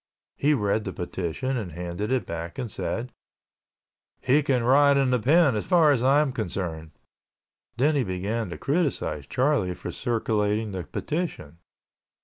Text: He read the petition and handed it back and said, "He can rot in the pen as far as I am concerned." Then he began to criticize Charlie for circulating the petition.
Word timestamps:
He 0.35 0.55
read 0.55 0.85
the 0.85 0.93
petition 0.93 1.57
and 1.57 1.73
handed 1.73 2.11
it 2.11 2.25
back 2.25 2.57
and 2.57 2.71
said, 2.71 3.11
"He 4.19 4.41
can 4.41 4.63
rot 4.63 4.97
in 4.97 5.11
the 5.11 5.19
pen 5.19 5.55
as 5.55 5.67
far 5.67 5.91
as 5.91 6.01
I 6.01 6.21
am 6.21 6.31
concerned." 6.31 6.89
Then 7.77 7.93
he 7.93 8.03
began 8.03 8.49
to 8.49 8.57
criticize 8.57 9.27
Charlie 9.27 9.75
for 9.75 9.91
circulating 9.91 10.71
the 10.71 10.85
petition. 10.85 11.59